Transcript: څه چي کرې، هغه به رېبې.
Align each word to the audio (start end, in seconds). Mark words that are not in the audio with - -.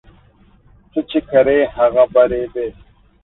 څه 0.91 0.99
چي 1.09 1.19
کرې، 1.29 1.59
هغه 1.75 2.03
به 2.13 2.23
رېبې. 2.31 2.67